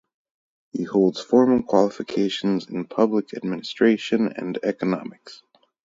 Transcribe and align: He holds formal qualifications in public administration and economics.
He 0.71 0.81
holds 0.81 1.21
formal 1.21 1.61
qualifications 1.61 2.67
in 2.67 2.85
public 2.85 3.35
administration 3.35 4.33
and 4.35 4.57
economics. 4.63 5.43